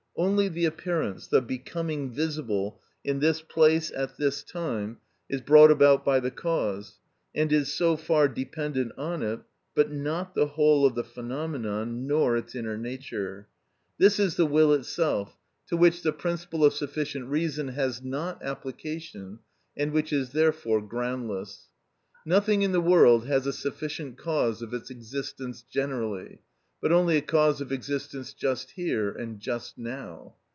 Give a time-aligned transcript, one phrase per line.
[0.17, 6.05] Only the appearance, the becoming visible, in this place, at this time, is brought about
[6.05, 6.99] by the cause
[7.33, 9.39] and is so far dependent on it,
[9.73, 13.47] but not the whole of the phenomenon, nor its inner nature.
[13.97, 19.39] This is the will itself, to which the principle of sufficient reason has not application,
[19.75, 21.69] and which is therefore groundless.
[22.27, 26.41] Nothing in the world has a sufficient cause of its existence generally,
[26.83, 30.33] but only a cause of existence just here and just now.